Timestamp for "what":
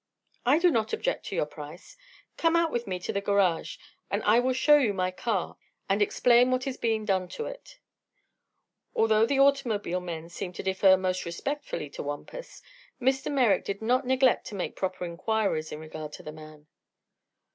6.49-6.65